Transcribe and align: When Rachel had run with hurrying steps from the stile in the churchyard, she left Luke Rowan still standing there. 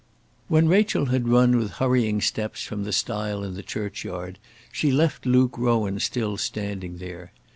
When 0.47 0.67
Rachel 0.67 1.05
had 1.13 1.27
run 1.27 1.57
with 1.57 1.73
hurrying 1.73 2.21
steps 2.21 2.63
from 2.63 2.85
the 2.85 2.91
stile 2.91 3.43
in 3.43 3.53
the 3.53 3.61
churchyard, 3.61 4.39
she 4.71 4.91
left 4.91 5.27
Luke 5.27 5.55
Rowan 5.59 5.99
still 5.99 6.37
standing 6.37 6.97
there. 6.97 7.31